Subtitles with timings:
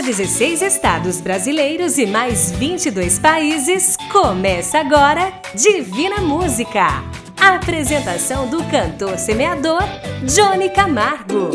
[0.00, 7.04] para 16 estados brasileiros e mais 22 países, começa agora Divina Música.
[7.38, 9.82] A apresentação do cantor semeador
[10.24, 11.50] Johnny Camargo.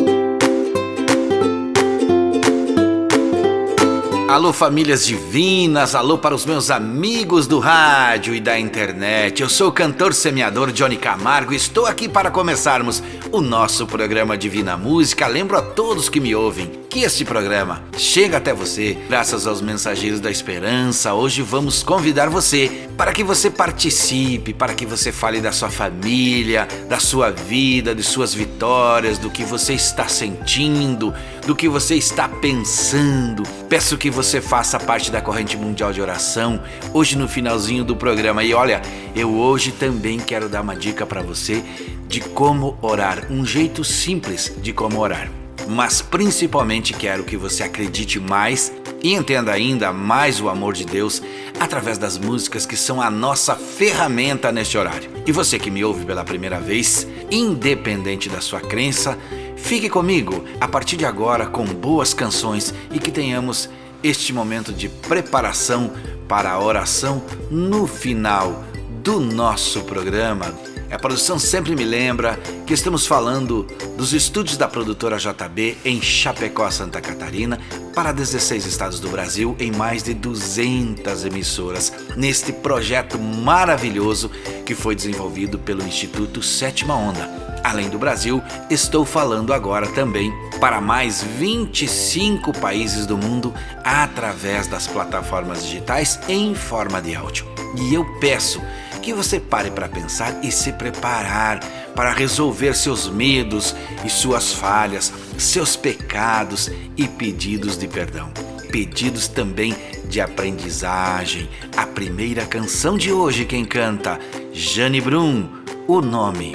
[4.29, 9.41] Alô, famílias divinas, alô para os meus amigos do rádio e da internet.
[9.41, 13.02] Eu sou o cantor semeador Johnny Camargo e estou aqui para começarmos
[13.32, 15.25] o nosso programa Divina Música.
[15.25, 20.21] Lembro a todos que me ouvem que este programa chega até você graças aos mensageiros
[20.21, 21.13] da esperança.
[21.13, 26.65] Hoje vamos convidar você para que você participe, para que você fale da sua família,
[26.87, 31.13] da sua vida, de suas vitórias, do que você está sentindo,
[31.45, 33.43] do que você está pensando.
[33.67, 38.41] Peço que você faça parte da corrente mundial de oração hoje no finalzinho do programa.
[38.41, 38.81] E olha,
[39.13, 41.61] eu hoje também quero dar uma dica para você
[42.07, 45.30] de como orar, um jeito simples de como orar.
[45.67, 48.71] Mas principalmente quero que você acredite mais
[49.02, 51.21] e entenda ainda mais o amor de Deus
[51.59, 55.09] através das músicas que são a nossa ferramenta neste horário.
[55.25, 59.17] E você que me ouve pela primeira vez, independente da sua crença,
[59.55, 63.69] fique comigo a partir de agora com boas canções e que tenhamos
[64.03, 65.91] este momento de preparação
[66.27, 68.63] para a oração no final
[69.03, 70.74] do nosso programa.
[70.91, 73.64] A produção sempre me lembra que estamos falando
[73.97, 77.59] dos estúdios da produtora JB em Chapecó, Santa Catarina,
[77.94, 84.30] para 16 estados do Brasil, em mais de 200 emissoras, neste projeto maravilhoso
[84.66, 87.45] que foi desenvolvido pelo Instituto Sétima Onda.
[87.64, 93.52] Além do Brasil, estou falando agora também para mais 25 países do mundo
[93.83, 97.47] através das plataformas digitais em forma de áudio.
[97.75, 98.61] E eu peço
[99.06, 101.59] que você pare para pensar e se preparar
[101.95, 108.31] para resolver seus medos e suas falhas, seus pecados e pedidos de perdão.
[108.72, 109.76] Pedidos também
[110.09, 111.48] de aprendizagem.
[111.77, 114.20] A primeira canção de hoje quem canta,
[114.52, 115.49] Jane Brum,
[115.88, 116.54] o nome.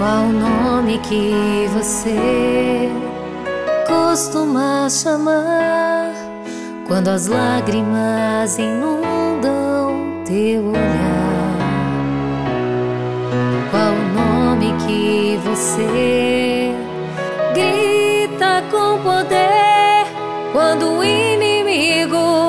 [0.00, 2.88] Nome que você
[3.86, 6.14] costuma chamar
[6.86, 11.58] quando as lágrimas inundam teu olhar?
[13.70, 16.74] Qual o nome que você
[17.52, 20.06] grita com poder
[20.52, 22.39] quando o inimigo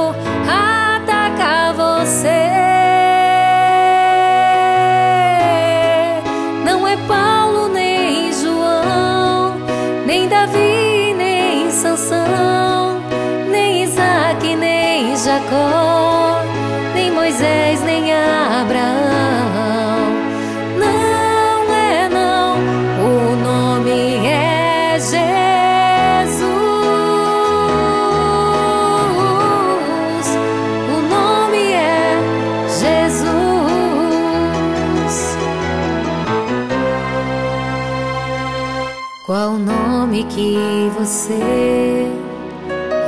[40.23, 42.07] que você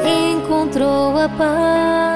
[0.05, 2.13] encontrou a paz?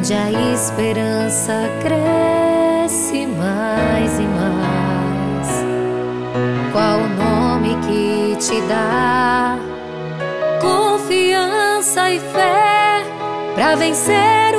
[0.00, 1.52] onde a esperança
[1.82, 5.64] cresce mais e mais.
[6.72, 9.58] Qual o nome que te dá
[10.60, 13.04] confiança e fé
[13.54, 14.49] para vencer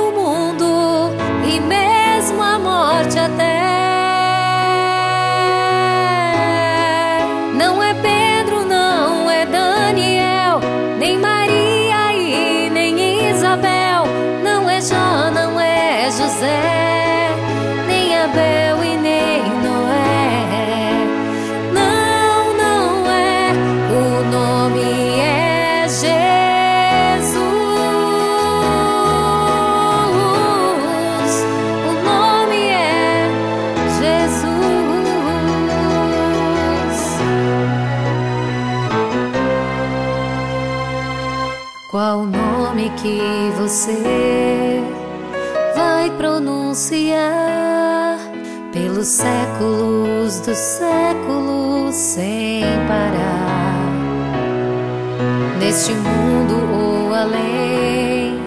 [51.92, 53.92] sem parar.
[55.58, 58.40] Neste mundo ou além,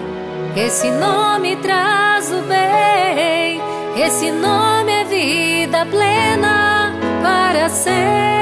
[0.56, 3.60] esse nome traz o bem,
[4.04, 8.35] esse nome é vida plena para sempre.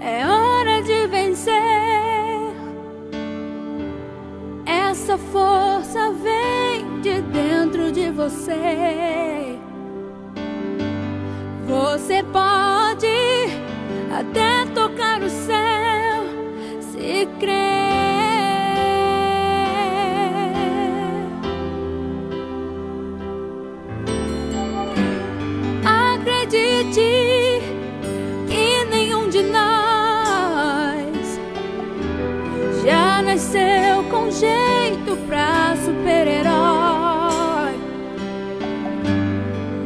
[0.00, 2.13] é hora de vencer.
[4.94, 9.58] Essa força vem de dentro de você.
[11.66, 13.08] Você pode
[14.16, 16.22] até tocar o céu
[16.80, 17.73] se crer.
[34.30, 37.74] Jeito pra super-herói.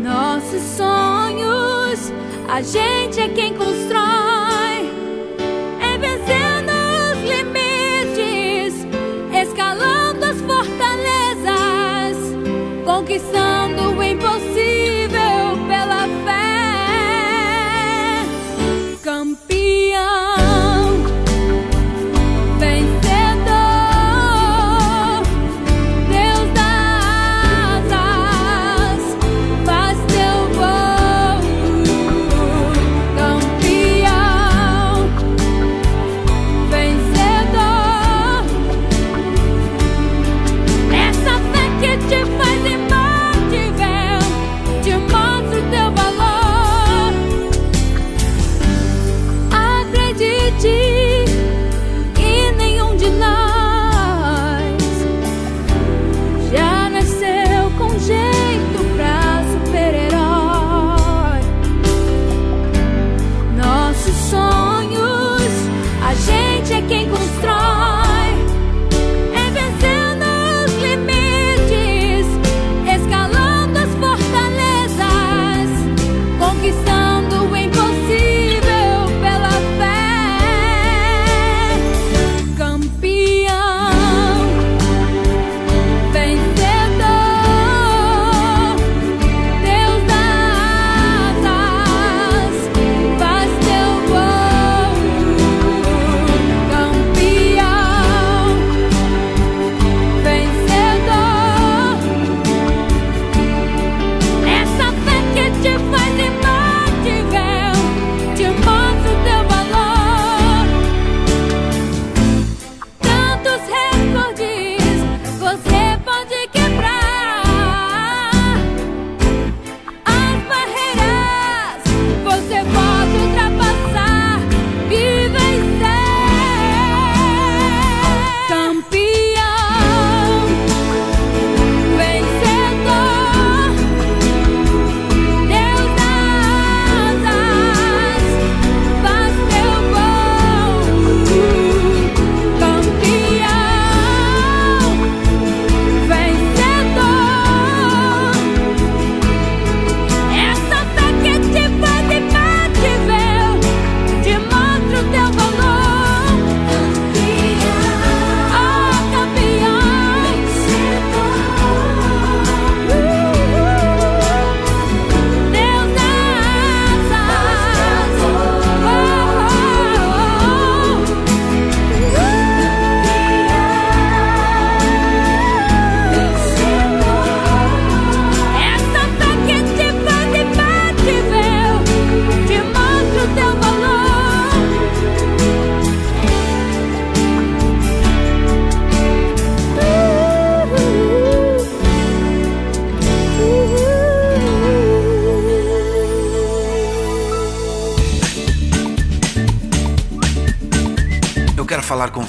[0.02, 2.12] Nossos sonhos,
[2.48, 4.17] a gente é quem constrói.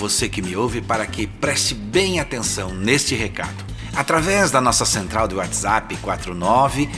[0.09, 3.63] Você que me ouve para que preste bem atenção neste recado.
[3.95, 6.89] Através da nossa central de WhatsApp 49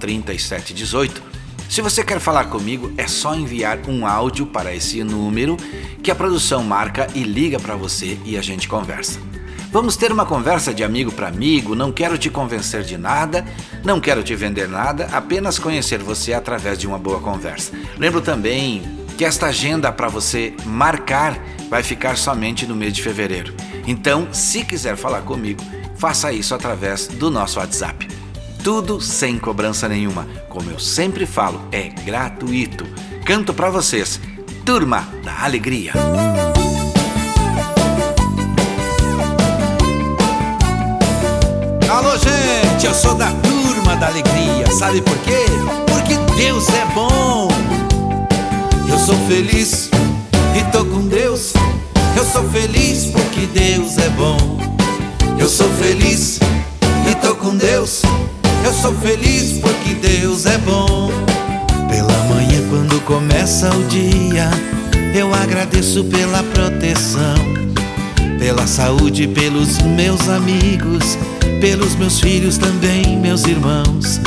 [0.00, 1.22] 3718.
[1.70, 5.56] Se você quer falar comigo, é só enviar um áudio para esse número
[6.02, 9.20] que a produção marca e liga para você e a gente conversa.
[9.70, 13.44] Vamos ter uma conversa de amigo para amigo, não quero te convencer de nada,
[13.84, 17.72] não quero te vender nada, apenas conhecer você através de uma boa conversa.
[17.96, 23.54] Lembro também que esta agenda para você marcar vai ficar somente no mês de fevereiro.
[23.86, 25.62] Então, se quiser falar comigo,
[25.96, 28.08] faça isso através do nosso WhatsApp.
[28.62, 30.26] Tudo sem cobrança nenhuma.
[30.48, 32.86] Como eu sempre falo, é gratuito.
[33.24, 34.20] Canto para vocês.
[34.64, 35.92] Turma da Alegria.
[41.90, 44.66] Alô, gente, eu sou da Turma da Alegria.
[44.78, 45.44] Sabe por quê?
[45.86, 47.23] Porque Deus é bom.
[48.94, 49.90] Eu sou feliz
[50.56, 51.52] e tô com Deus.
[52.16, 54.38] Eu sou feliz porque Deus é bom.
[55.36, 56.38] Eu sou feliz
[57.10, 58.02] e tô com Deus.
[58.64, 61.10] Eu sou feliz porque Deus é bom.
[61.90, 64.48] Pela manhã, quando começa o dia,
[65.12, 67.34] eu agradeço pela proteção,
[68.38, 71.18] pela saúde, pelos meus amigos,
[71.60, 74.20] pelos meus filhos também, meus irmãos.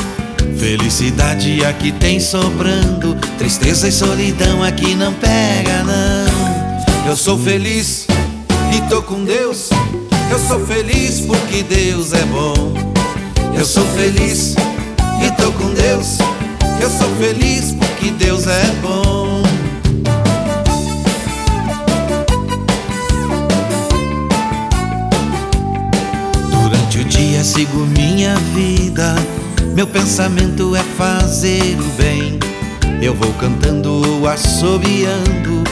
[0.59, 7.07] Felicidade aqui tem sobrando, tristeza e solidão aqui não pega, não.
[7.07, 8.07] Eu sou feliz
[8.75, 9.69] e tô com Deus.
[10.31, 12.73] Eu sou feliz porque Deus é bom.
[13.55, 14.55] Eu sou feliz
[15.23, 16.17] e tô com Deus.
[16.81, 19.43] Eu sou feliz porque Deus é bom.
[26.49, 29.15] Durante o dia sigo minha vida.
[29.77, 32.39] Meu pensamento é fazer o bem.
[32.99, 35.63] Eu vou cantando ou assobiando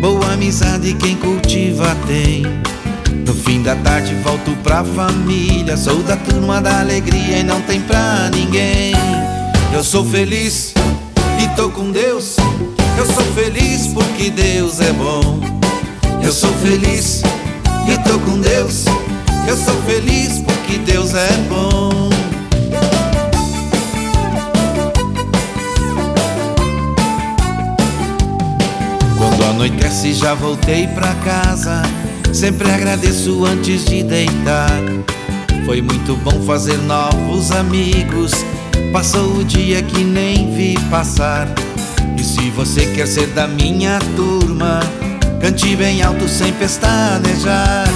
[0.00, 2.46] Boa amizade quem cultiva tem.
[3.26, 5.76] No fim da tarde volto pra família.
[5.76, 8.94] Sou da turma da alegria e não tem pra ninguém.
[9.70, 10.72] Eu sou feliz
[11.38, 12.36] e tô com Deus.
[12.96, 15.40] Eu sou feliz porque Deus é bom.
[16.24, 17.20] Eu sou feliz
[17.86, 18.86] e tô com Deus.
[19.46, 22.11] Eu sou feliz porque Deus é bom.
[29.50, 31.82] Anoitece já voltei pra casa.
[32.32, 34.80] Sempre agradeço antes de deitar.
[35.64, 38.32] Foi muito bom fazer novos amigos.
[38.92, 41.48] Passou o dia que nem vi passar.
[42.18, 44.80] E se você quer ser da minha turma,
[45.40, 47.88] cante bem alto sem pestanejar.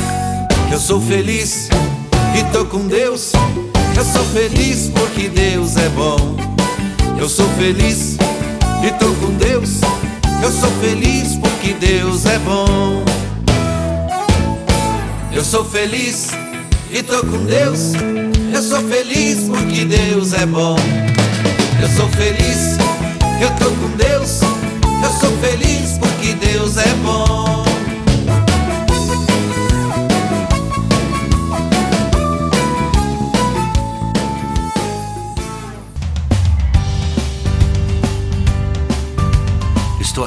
[0.71, 1.69] Eu sou feliz
[2.39, 3.33] e tô com Deus.
[3.97, 6.37] Eu sou feliz porque Deus é bom.
[7.19, 8.17] Eu sou feliz
[8.87, 9.81] e tô com Deus.
[10.43, 13.05] Eu sou feliz porque Deus é bom.
[15.33, 16.31] Eu sou feliz
[16.91, 17.93] e tô com Deus.
[18.53, 20.77] Eu sou feliz porque Deus é bom.
[21.81, 22.79] Eu sou feliz,
[23.41, 24.41] eu tô com Deus.
[25.03, 27.46] Eu sou feliz porque Deus é bom.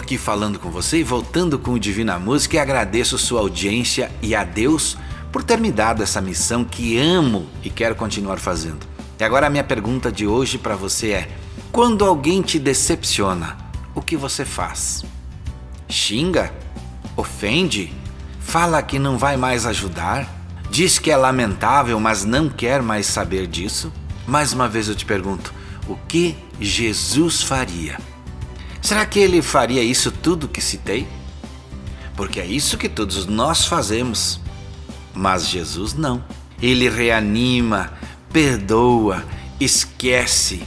[0.10, 4.34] Aqui falando com você e voltando com o Divina Música e agradeço sua audiência e
[4.34, 4.98] a Deus
[5.32, 8.88] por ter me dado essa missão que amo e quero continuar fazendo.
[9.20, 11.30] E agora a minha pergunta de hoje para você é:
[11.72, 13.56] quando alguém te decepciona,
[13.94, 15.06] o que você faz?
[15.88, 16.52] Xinga?
[17.16, 17.94] Ofende?
[18.40, 20.28] Fala que não vai mais ajudar?
[20.72, 23.94] Diz que é lamentável, mas não quer mais saber disso?
[24.26, 25.54] Mais uma vez eu te pergunto:
[25.88, 28.09] o que Jesus faria?
[28.90, 31.08] Será que ele faria isso tudo que citei?
[32.16, 34.42] Porque é isso que todos nós fazemos.
[35.14, 36.24] Mas Jesus não.
[36.60, 37.94] Ele reanima,
[38.34, 39.24] perdoa,
[39.60, 40.64] esquece,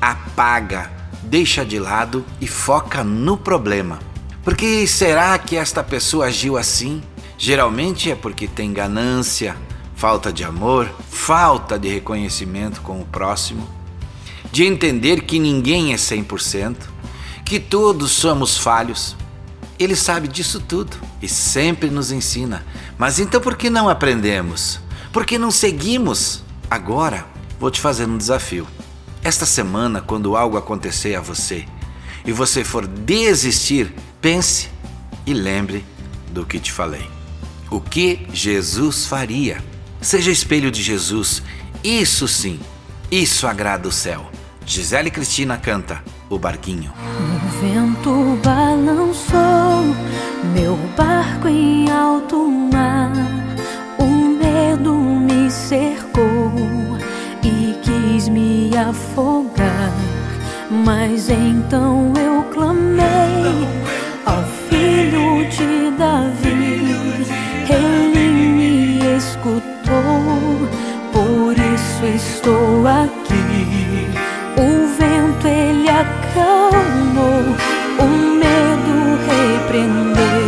[0.00, 0.90] apaga,
[1.22, 3.98] deixa de lado e foca no problema.
[4.42, 7.02] Porque será que esta pessoa agiu assim?
[7.36, 9.54] Geralmente é porque tem ganância,
[9.94, 13.68] falta de amor, falta de reconhecimento com o próximo,
[14.50, 16.96] de entender que ninguém é 100%
[17.48, 19.16] que todos somos falhos.
[19.78, 22.62] Ele sabe disso tudo e sempre nos ensina.
[22.98, 24.78] Mas então por que não aprendemos?
[25.10, 26.42] Por que não seguimos?
[26.70, 27.26] Agora
[27.58, 28.68] vou te fazer um desafio.
[29.24, 31.64] Esta semana, quando algo acontecer a você
[32.22, 34.68] e você for desistir, pense
[35.24, 35.82] e lembre
[36.30, 37.08] do que te falei.
[37.70, 39.64] O que Jesus faria?
[40.02, 41.42] Seja espelho de Jesus.
[41.82, 42.60] Isso sim,
[43.10, 44.30] isso agrada o céu.
[44.66, 46.92] Gisele Cristina canta O Barquinho.
[46.92, 49.94] O vento balançou
[50.54, 53.12] Meu barco em alto mar,
[53.98, 56.52] o medo me cercou
[57.42, 59.92] e quis me afogar.
[60.70, 63.66] Mas então eu clamei
[64.26, 67.26] ao filho de Davi,
[67.70, 70.68] ele me escutou,
[71.10, 74.08] por isso estou aqui.
[74.56, 74.97] O
[76.00, 77.56] acalmou,
[77.98, 78.06] o
[78.42, 80.47] medo repreendeu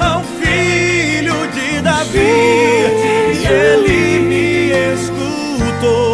[0.00, 2.18] ao filho de Davi.
[2.18, 6.13] E ele me escutou.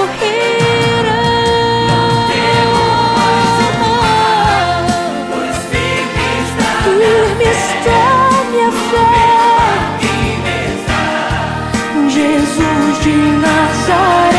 [13.03, 14.30] Jesus de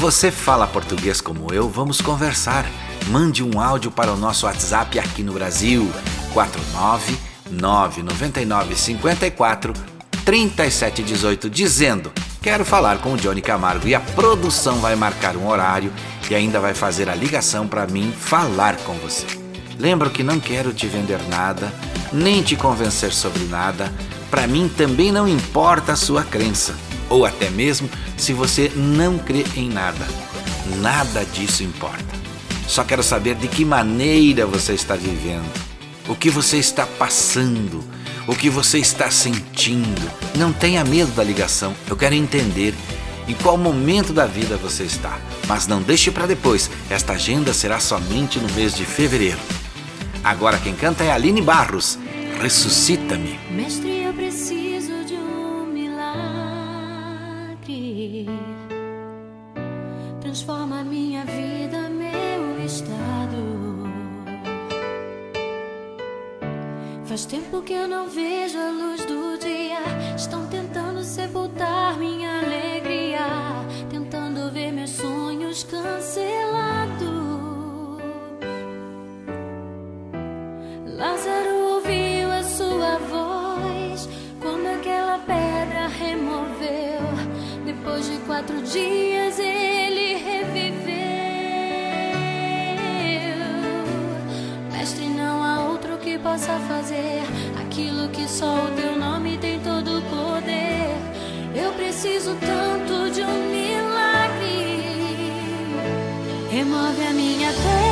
[0.00, 2.64] você fala português como eu, vamos conversar.
[3.08, 5.92] Mande um áudio para o nosso WhatsApp aqui no Brasil,
[7.52, 9.76] 4999954
[10.24, 12.10] 3718, dizendo:
[12.40, 15.92] Quero falar com o Johnny Camargo e a produção vai marcar um horário
[16.30, 19.26] e ainda vai fazer a ligação para mim falar com você.
[19.78, 21.70] Lembro que não quero te vender nada,
[22.10, 23.92] nem te convencer sobre nada.
[24.30, 26.74] Para mim também não importa a sua crença,
[27.10, 30.06] ou até mesmo se você não crê em nada.
[30.80, 32.18] Nada disso importa.
[32.66, 35.50] Só quero saber de que maneira você está vivendo,
[36.08, 37.84] o que você está passando,
[38.28, 40.10] o que você está sentindo.
[40.36, 42.72] Não tenha medo da ligação, eu quero entender
[43.26, 45.18] em qual momento da vida você está.
[45.48, 49.38] Mas não deixe para depois, esta agenda será somente no mês de fevereiro.
[50.22, 51.98] Agora quem canta é Aline Barros.
[52.40, 53.38] Ressuscita-me.
[53.50, 53.99] Mestre,
[88.40, 90.94] quatro dias ele reviveu.
[94.72, 97.20] Mestre, não há outro que possa fazer
[97.60, 100.96] aquilo que só o teu nome tem todo o poder.
[101.54, 104.80] Eu preciso tanto de um milagre.
[106.50, 107.89] Remove a minha pedra,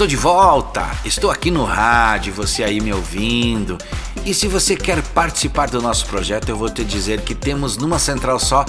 [0.00, 3.76] estou de volta, estou aqui no rádio, você aí me ouvindo.
[4.24, 7.98] E se você quer participar do nosso projeto, eu vou te dizer que temos numa
[7.98, 8.64] central só,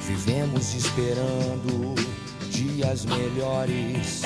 [0.00, 1.94] Vivemos esperando
[2.50, 4.22] dias melhores.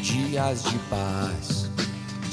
[0.00, 1.59] Dias de paz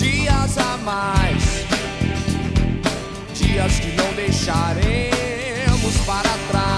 [0.00, 1.66] dias a mais,
[3.34, 6.69] dias que não deixaremos para trás.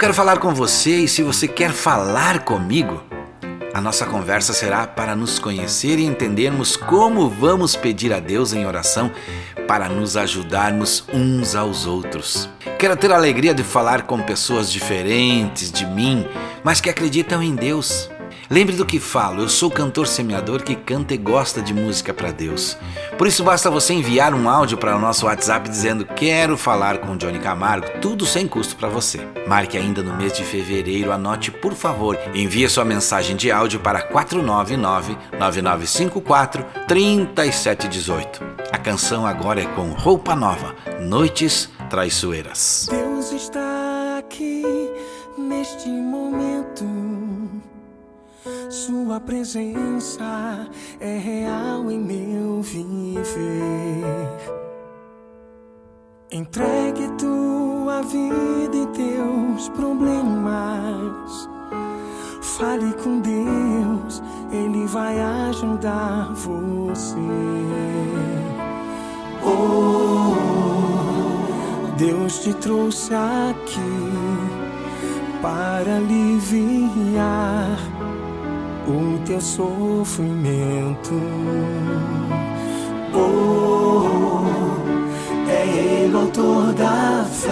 [0.00, 3.02] Quero falar com você e se você quer falar comigo,
[3.74, 8.64] a nossa conversa será para nos conhecer e entendermos como vamos pedir a Deus em
[8.64, 9.12] oração
[9.68, 12.48] para nos ajudarmos uns aos outros.
[12.78, 16.26] Quero ter a alegria de falar com pessoas diferentes de mim,
[16.64, 18.09] mas que acreditam em Deus.
[18.52, 22.32] Lembre do que falo, eu sou cantor semeador que canta e gosta de música para
[22.32, 22.76] Deus.
[23.16, 27.16] Por isso basta você enviar um áudio para o nosso WhatsApp dizendo quero falar com
[27.16, 29.20] Johnny Camargo, tudo sem custo para você.
[29.46, 34.02] Marque ainda no mês de fevereiro, anote por favor, envie sua mensagem de áudio para
[34.02, 38.42] 499 9954 3718.
[38.72, 42.88] A canção agora é com Roupa Nova, Noites Traiçoeiras.
[42.90, 44.64] Deus está aqui
[45.38, 46.99] neste momento
[48.68, 50.68] Sua presença
[51.00, 54.04] é real em meu viver.
[56.32, 61.48] Entregue tua vida e teus problemas.
[62.40, 67.16] Fale com Deus, Ele vai ajudar você.
[69.42, 70.36] Oh,
[71.96, 73.80] Deus te trouxe aqui
[75.42, 77.78] para aliviar
[78.90, 81.14] o teu sofrimento.
[83.14, 84.40] Oh,
[85.48, 87.50] é Ele o autor da fé,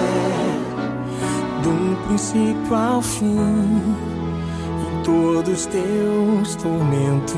[1.62, 7.37] do princípio ao fim, em todos teus tormentos.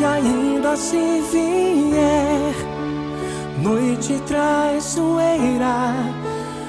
[0.00, 2.54] E ainda se vier
[3.62, 5.92] noite traiçoeira,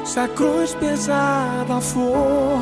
[0.04, 2.62] se a cruz pesada for,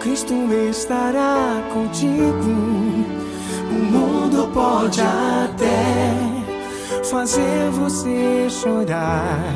[0.00, 0.32] Cristo
[0.70, 2.50] estará contigo.
[3.70, 9.54] O mundo pode até fazer você chorar,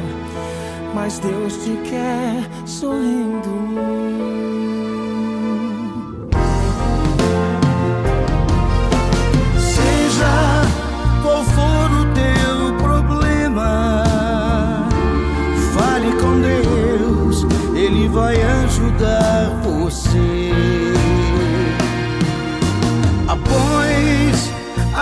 [0.94, 4.33] mas Deus te quer sorrindo.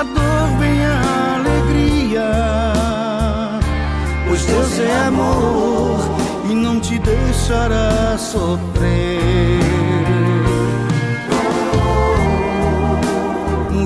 [0.02, 2.28] A dor vem a alegria,
[4.26, 6.00] pois Deus é amor
[6.50, 9.62] e não te deixará sofrer.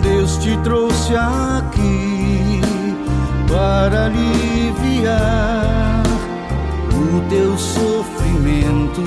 [0.02, 2.62] Deus te trouxe aqui
[3.48, 6.02] para aliviar
[6.94, 9.02] o teu sofrimento.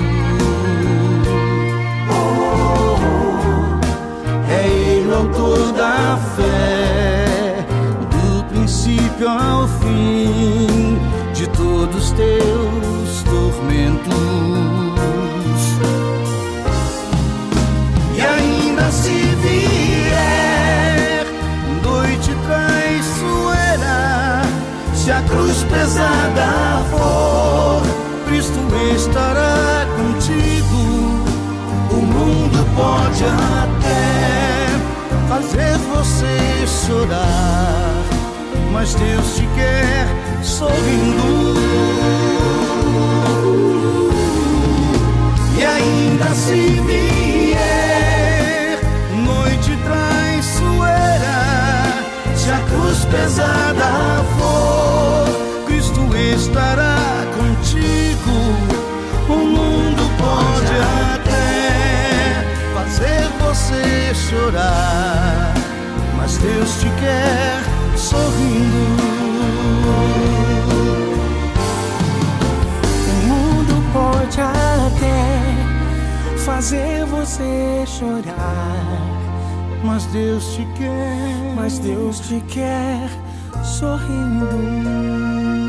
[5.20, 7.66] Autor da fé,
[8.10, 10.98] do princípio ao fim
[11.34, 14.14] de todos teus tormentos.
[18.16, 19.10] E ainda se
[19.42, 21.26] vier
[21.84, 24.42] noite traiçoeira,
[24.94, 27.82] se a cruz pesada for,
[28.26, 28.60] Cristo
[28.96, 30.80] estará contigo.
[31.92, 33.79] O mundo pode até
[35.40, 38.04] fazer você chorar,
[38.74, 40.06] mas Deus te quer
[40.44, 41.56] sorrindo.
[45.58, 48.80] E ainda se vier
[49.16, 51.40] noite traiçoeira,
[52.36, 56.02] se a cruz pesada for, Cristo
[56.36, 58.69] estará contigo.
[63.70, 65.54] Você chorar,
[66.18, 67.62] mas Deus te quer
[67.96, 69.04] sorrindo.
[73.08, 75.40] O mundo pode até
[76.38, 78.98] fazer você chorar,
[79.84, 83.10] Mas Deus te quer, mas Deus te quer
[83.64, 85.69] sorrindo.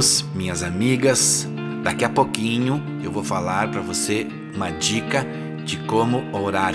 [0.00, 1.46] Amigos, minhas amigas,
[1.84, 5.26] daqui a pouquinho eu vou falar para você uma dica
[5.66, 6.72] de como orar,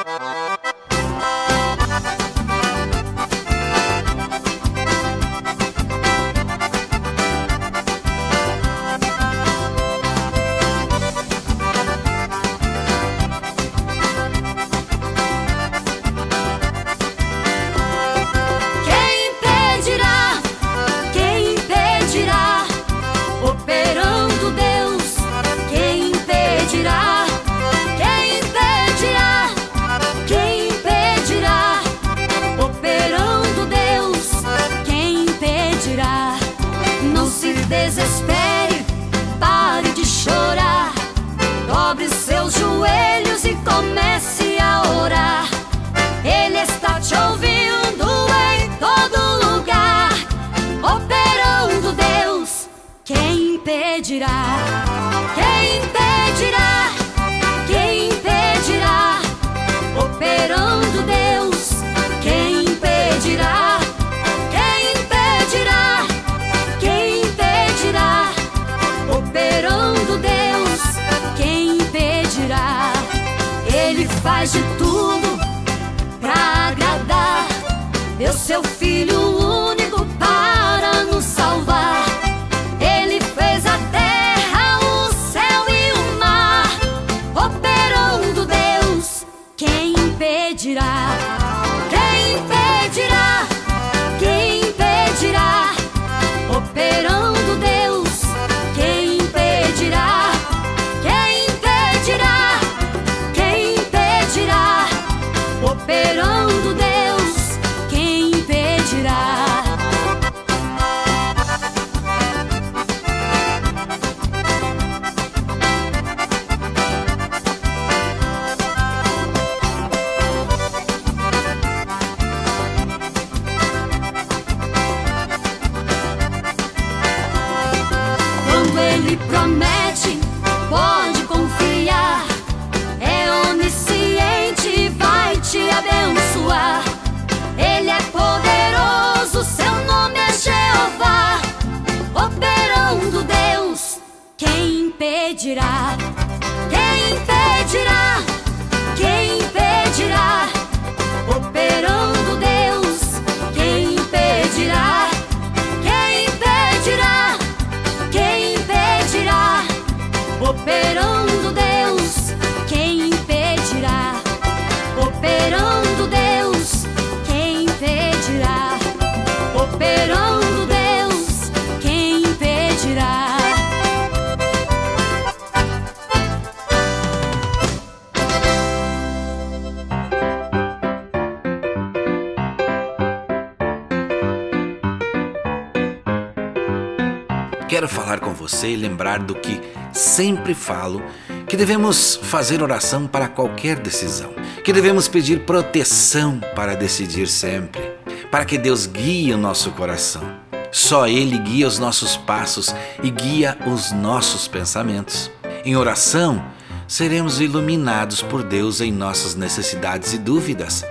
[187.74, 189.60] Quero falar com você e lembrar do que
[189.92, 191.02] sempre falo,
[191.48, 197.82] que devemos fazer oração para qualquer decisão, que devemos pedir proteção para decidir sempre,
[198.30, 200.22] para que Deus guie o nosso coração.
[200.70, 202.72] Só Ele guia os nossos passos
[203.02, 205.28] e guia os nossos pensamentos.
[205.64, 206.44] Em oração,
[206.86, 210.84] seremos iluminados por Deus em nossas necessidades e dúvidas.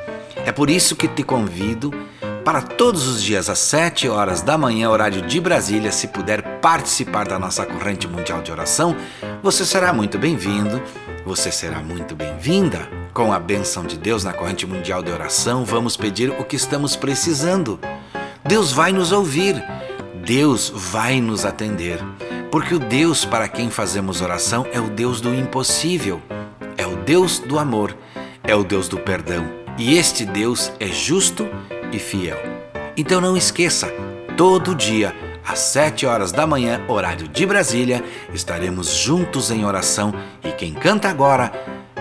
[0.45, 1.93] É por isso que te convido
[2.43, 7.25] para todos os dias às 7 horas da manhã, horário de Brasília, se puder participar
[7.25, 8.95] da nossa corrente mundial de oração,
[9.41, 10.81] você será muito bem-vindo,
[11.25, 12.87] você será muito bem-vinda.
[13.13, 16.95] Com a bênção de Deus na corrente mundial de oração, vamos pedir o que estamos
[16.95, 17.79] precisando.
[18.43, 19.63] Deus vai nos ouvir,
[20.25, 21.99] Deus vai nos atender,
[22.51, 26.21] porque o Deus para quem fazemos oração é o Deus do impossível,
[26.75, 27.95] é o Deus do amor,
[28.43, 29.47] é o Deus do perdão.
[29.77, 31.47] E este Deus é justo
[31.93, 32.37] e fiel.
[32.97, 33.87] Então não esqueça,
[34.35, 35.15] todo dia,
[35.45, 40.13] às 7 horas da manhã, horário de Brasília, estaremos juntos em oração
[40.43, 41.51] e quem canta agora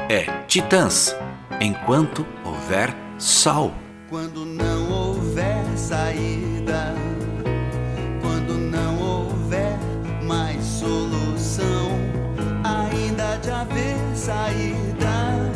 [0.09, 1.17] é Titãs,
[1.61, 3.73] enquanto houver sol.
[4.09, 6.95] Quando não houver saída,
[8.21, 9.79] quando não houver
[10.23, 11.91] mais solução,
[12.63, 15.51] ainda de haver saída,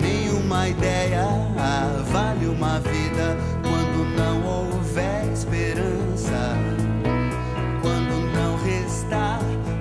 [0.00, 1.43] nenhuma ideia
[2.14, 3.36] vale uma vida.
[3.60, 6.56] Quando não houver esperança,
[7.82, 9.40] quando não restar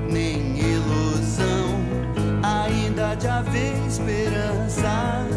[0.10, 1.68] nem ilusão,
[2.42, 5.28] ainda de haver esperança.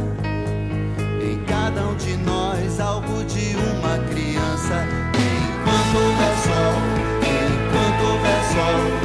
[1.23, 4.77] Em cada um de nós, algo de uma criança.
[5.13, 6.77] Enquanto houver sol,
[7.21, 8.96] enquanto houver sol,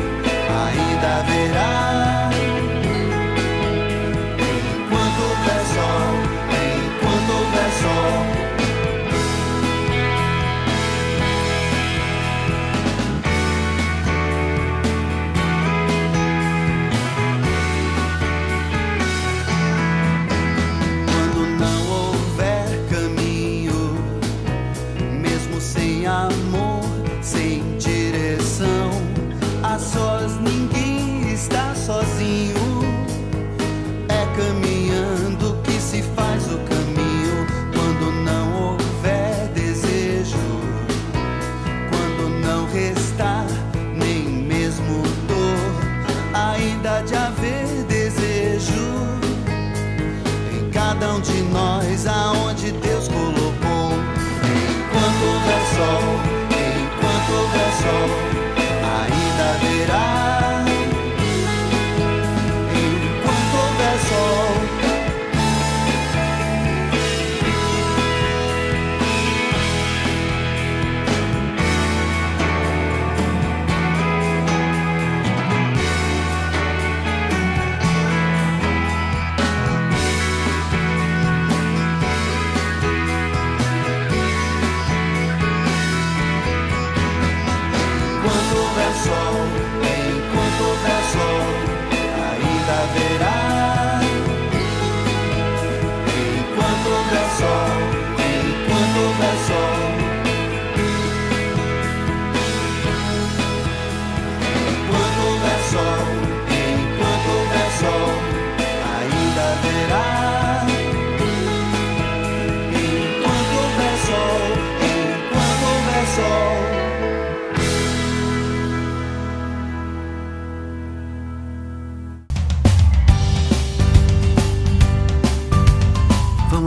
[92.91, 93.30] ainda haverá.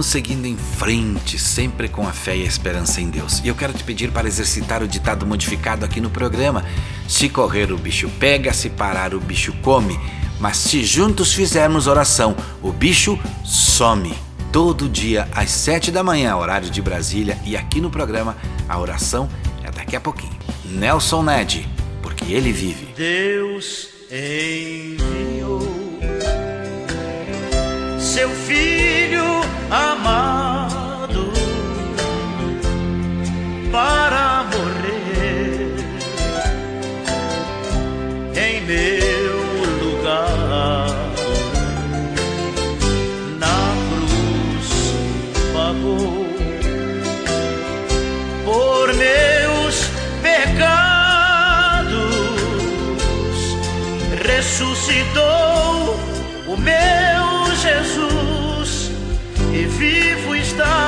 [0.04, 3.40] Vamos seguindo em frente, sempre com a fé e a esperança em Deus.
[3.42, 6.62] E eu quero te pedir para exercitar o ditado modificado aqui no programa:
[7.08, 9.98] se correr o bicho pega, se parar o bicho come.
[10.38, 14.12] Mas se juntos fizermos oração, o bicho some.
[14.52, 18.36] Todo dia às sete da manhã, horário de Brasília, e aqui no programa
[18.68, 19.26] a oração
[19.62, 20.36] é daqui a pouquinho.
[20.66, 21.66] Nelson Ned,
[22.02, 22.92] porque ele vive.
[22.94, 25.23] Deus enviou
[28.14, 29.24] seu filho
[29.72, 31.32] amado
[33.72, 35.74] para morrer
[38.36, 39.36] em meu
[39.82, 40.86] lugar.
[43.40, 44.70] Na cruz
[45.52, 46.24] pagou
[48.44, 49.90] por meus
[50.22, 50.54] pecados
[54.24, 55.98] ressuscitou
[56.46, 57.03] o meu
[60.54, 60.83] stars.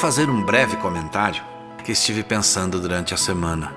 [0.00, 1.42] Fazer um breve comentário
[1.84, 3.70] que estive pensando durante a semana.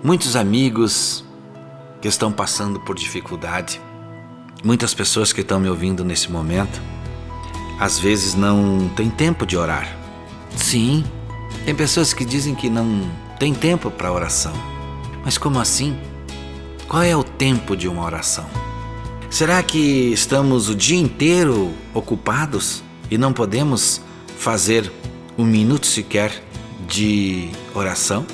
[0.00, 1.24] Muitos amigos
[2.00, 3.80] que estão passando por dificuldade,
[4.62, 6.80] muitas pessoas que estão me ouvindo nesse momento,
[7.80, 9.98] às vezes não têm tempo de orar.
[10.54, 11.04] Sim,
[11.64, 14.52] tem pessoas que dizem que não tem tempo para oração.
[15.24, 15.98] Mas como assim?
[16.86, 18.48] Qual é o tempo de uma oração?
[19.28, 24.00] Será que estamos o dia inteiro ocupados e não podemos
[24.38, 24.92] fazer
[25.36, 26.32] um minuto sequer
[26.86, 28.26] de oração?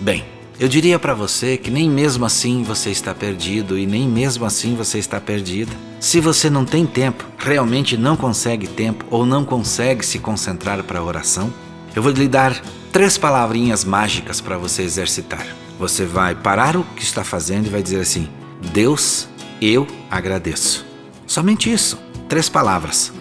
[0.00, 0.24] Bem,
[0.58, 4.74] eu diria para você que nem mesmo assim você está perdido e nem mesmo assim
[4.74, 5.72] você está perdida.
[6.00, 10.98] Se você não tem tempo, realmente não consegue tempo ou não consegue se concentrar para
[10.98, 11.52] a oração,
[11.94, 12.58] eu vou lhe dar
[12.92, 15.46] três palavrinhas mágicas para você exercitar.
[15.78, 18.28] Você vai parar o que está fazendo e vai dizer assim:
[18.72, 19.28] Deus,
[19.60, 20.86] eu agradeço.
[21.26, 21.98] Somente isso.
[22.28, 23.12] três palavras: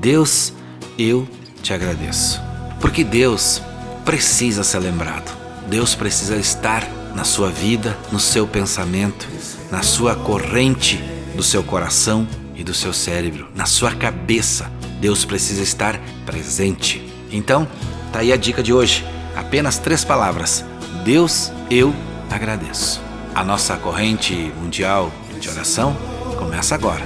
[0.00, 0.52] Deus,
[0.98, 1.28] eu
[1.62, 2.51] te agradeço.
[2.82, 3.62] Porque Deus
[4.04, 5.34] precisa ser lembrado.
[5.68, 9.26] Deus precisa estar na sua vida, no seu pensamento,
[9.70, 10.98] na sua corrente
[11.34, 14.70] do seu coração e do seu cérebro, na sua cabeça.
[15.00, 17.02] Deus precisa estar presente.
[17.30, 17.66] Então,
[18.12, 19.04] tá aí a dica de hoje.
[19.34, 20.64] Apenas três palavras:
[21.04, 21.94] Deus, eu
[22.30, 23.00] agradeço.
[23.34, 25.10] A nossa corrente mundial
[25.40, 25.96] de oração
[26.38, 27.04] começa agora.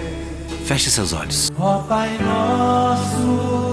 [0.64, 1.50] Feche seus olhos.
[1.58, 3.65] Ó Pai nosso,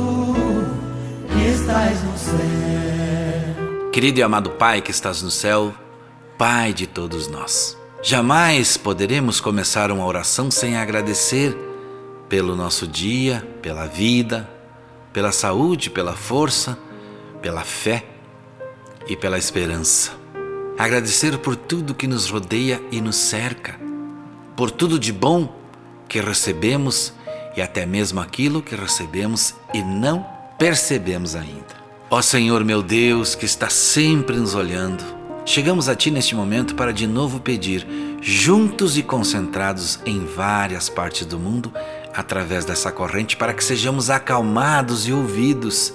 [1.64, 3.90] estás no céu.
[3.94, 5.74] Querido e amado Pai que estás no céu,
[6.38, 7.78] Pai de todos nós.
[8.02, 11.56] Jamais poderemos começar uma oração sem agradecer
[12.28, 14.50] pelo nosso dia, pela vida,
[15.14, 16.78] pela saúde, pela força,
[17.42, 18.04] pela fé
[19.08, 20.12] e pela esperança.
[20.78, 23.80] Agradecer por tudo que nos rodeia e nos cerca,
[24.58, 25.56] por tudo de bom
[26.10, 27.14] que recebemos
[27.56, 31.84] e até mesmo aquilo que recebemos e não percebemos ainda.
[32.10, 35.04] Ó Senhor meu Deus, que está sempre nos olhando,
[35.46, 37.88] chegamos a Ti neste momento para de novo pedir,
[38.22, 41.74] juntos e concentrados em várias partes do mundo,
[42.14, 45.94] através dessa corrente, para que sejamos acalmados e ouvidos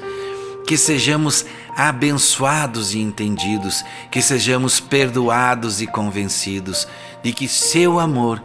[0.68, 6.86] que sejamos abençoados e entendidos, que sejamos perdoados e convencidos
[7.22, 8.42] de que seu amor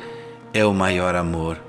[0.54, 1.63] é o maior amor.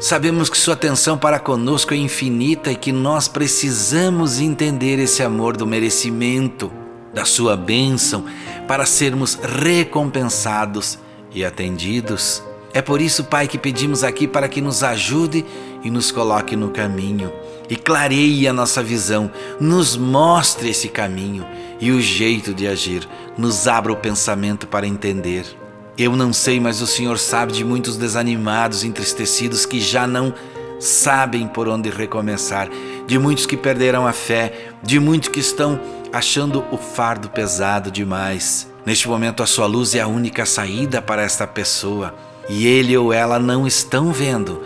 [0.00, 5.56] Sabemos que sua atenção para conosco é infinita e que nós precisamos entender esse amor
[5.56, 6.70] do merecimento,
[7.14, 8.24] da sua bênção,
[8.66, 10.98] para sermos recompensados
[11.32, 12.42] e atendidos.
[12.72, 15.44] É por isso, Pai, que pedimos aqui para que nos ajude
[15.82, 17.32] e nos coloque no caminho
[17.70, 19.30] e clareie a nossa visão,
[19.60, 21.46] nos mostre esse caminho
[21.80, 25.63] e o jeito de agir, nos abra o pensamento para entender.
[25.96, 30.34] Eu não sei, mas o Senhor sabe de muitos desanimados, entristecidos que já não
[30.80, 32.68] sabem por onde recomeçar,
[33.06, 35.80] de muitos que perderam a fé, de muitos que estão
[36.12, 38.68] achando o fardo pesado demais.
[38.84, 42.14] Neste momento, a sua luz é a única saída para esta pessoa
[42.48, 44.60] e ele ou ela não estão vendo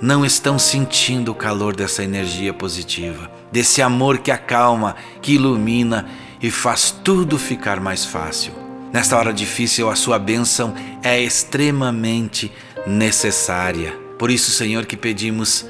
[0.00, 6.06] não estão sentindo o calor dessa energia positiva, desse amor que acalma, que ilumina
[6.42, 8.63] e faz tudo ficar mais fácil.
[8.94, 10.72] Nesta hora difícil, a sua bênção
[11.02, 12.52] é extremamente
[12.86, 13.92] necessária.
[14.16, 15.66] Por isso, Senhor, que pedimos,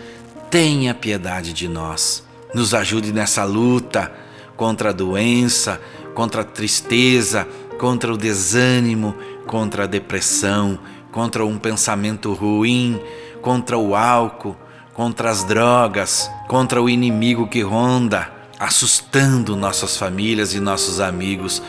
[0.50, 2.22] tenha piedade de nós.
[2.54, 4.12] Nos ajude nessa luta
[4.58, 5.80] contra a doença,
[6.14, 7.48] contra a tristeza,
[7.78, 9.14] contra o desânimo,
[9.46, 10.78] contra a depressão,
[11.10, 13.00] contra um pensamento ruim,
[13.40, 14.54] contra o álcool,
[14.92, 21.62] contra as drogas, contra o inimigo que ronda, assustando nossas famílias e nossos amigos.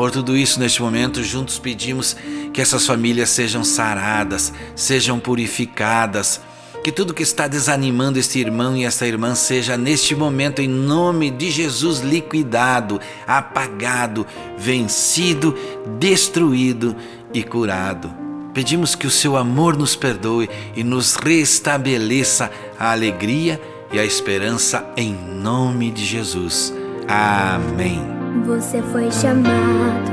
[0.00, 2.16] Por tudo isso, neste momento, juntos pedimos
[2.54, 6.40] que essas famílias sejam saradas, sejam purificadas,
[6.82, 11.30] que tudo que está desanimando este irmão e esta irmã seja neste momento, em nome
[11.30, 14.26] de Jesus, liquidado, apagado,
[14.56, 15.54] vencido,
[15.98, 16.96] destruído
[17.34, 18.10] e curado.
[18.54, 23.60] Pedimos que o seu amor nos perdoe e nos restabeleça a alegria
[23.92, 26.72] e a esperança em nome de Jesus.
[27.06, 28.19] Amém.
[28.46, 30.10] Você foi chamado,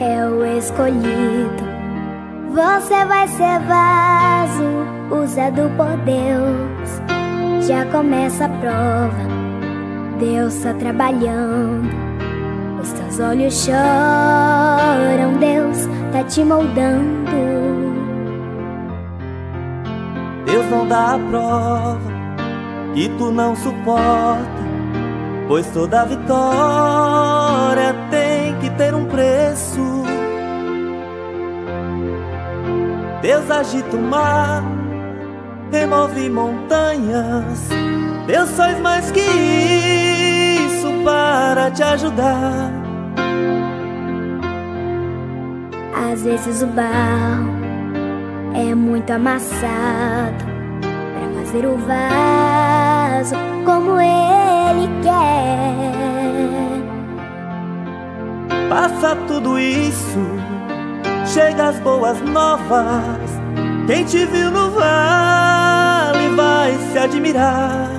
[0.00, 1.64] é o escolhido.
[2.50, 4.64] Você vai ser vaso
[5.10, 7.66] usado por Deus.
[7.66, 9.16] Já começa a prova,
[10.18, 11.88] Deus está trabalhando.
[12.82, 17.24] Os teus olhos choram, Deus tá te moldando.
[20.44, 22.00] Deus não dá a prova
[22.94, 24.63] que tu não suporta,
[25.48, 30.04] pois toda vitória tem que ter um preço.
[33.22, 34.62] Deus agita o mar,
[35.70, 37.68] remove montanhas.
[38.26, 42.70] Deus faz mais que isso para te ajudar.
[46.12, 47.50] Às vezes o barro
[48.54, 50.44] é muito amassado
[50.80, 53.34] para fazer o vaso
[53.64, 53.98] como
[54.74, 56.64] ele quer.
[58.68, 60.20] Passa tudo isso,
[61.26, 63.30] chega as boas novas.
[63.86, 67.90] Quem te viu no vale vai se admirar.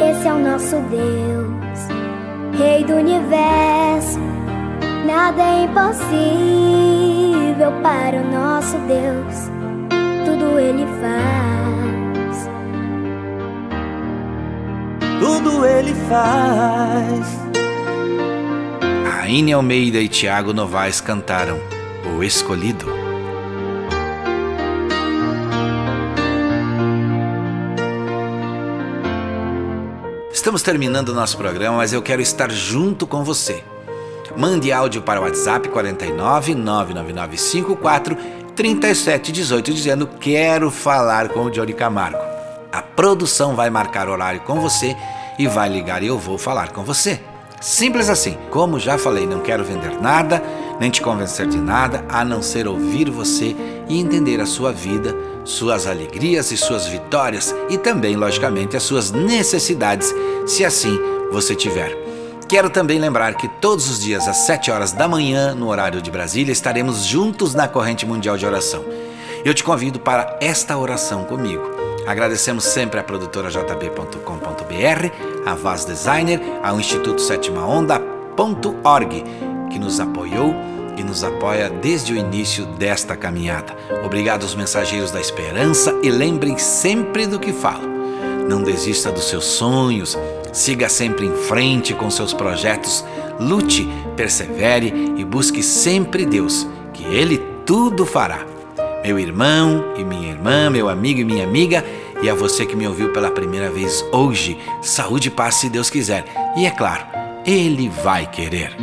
[0.00, 1.88] Esse é o nosso Deus,
[2.56, 4.20] Rei do universo.
[5.06, 6.12] Nada é impossível
[7.82, 9.50] para o nosso Deus,
[10.24, 11.47] tudo Ele faz.
[15.28, 17.26] tudo ele faz.
[19.20, 21.60] Aine Almeida e Tiago Novaes cantaram
[22.16, 22.86] O Escolhido.
[30.32, 33.62] Estamos terminando o nosso programa, mas eu quero estar junto com você.
[34.34, 38.16] Mande áudio para o WhatsApp 49 99954
[38.56, 42.27] 3718 dizendo quero falar com o Johnny Camargo.
[42.78, 44.96] A produção vai marcar horário com você
[45.36, 47.18] e vai ligar e eu vou falar com você.
[47.60, 48.38] Simples assim.
[48.52, 50.40] Como já falei, não quero vender nada,
[50.78, 53.56] nem te convencer de nada, a não ser ouvir você
[53.88, 55.12] e entender a sua vida,
[55.44, 60.14] suas alegrias e suas vitórias e também, logicamente, as suas necessidades,
[60.46, 61.00] se assim
[61.32, 61.98] você tiver.
[62.48, 66.12] Quero também lembrar que todos os dias às 7 horas da manhã, no horário de
[66.12, 68.84] Brasília, estaremos juntos na corrente mundial de oração.
[69.44, 71.77] Eu te convido para esta oração comigo.
[72.08, 79.22] Agradecemos sempre à produtora jb.com.br, a Vaz Designer, ao Instituto Sétima Onda.org,
[79.70, 80.54] que nos apoiou
[80.96, 83.76] e nos apoia desde o início desta caminhada.
[84.02, 87.86] Obrigado aos mensageiros da esperança e lembrem sempre do que falo.
[88.48, 90.16] Não desista dos seus sonhos,
[90.50, 93.04] siga sempre em frente com seus projetos,
[93.38, 93.86] lute,
[94.16, 97.36] persevere e busque sempre Deus, que Ele
[97.66, 98.46] tudo fará
[99.08, 101.82] meu irmão e minha irmã, meu amigo e minha amiga,
[102.22, 104.58] e a você que me ouviu pela primeira vez hoje.
[104.82, 106.26] Saúde e paz se Deus quiser.
[106.54, 107.06] E é claro,
[107.46, 108.76] Ele vai querer.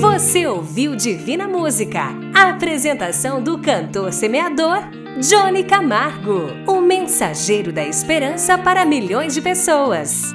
[0.00, 4.78] Você ouviu Divina Música, a apresentação do cantor semeador
[5.20, 10.34] Johnny Camargo, o mensageiro da esperança para milhões de pessoas.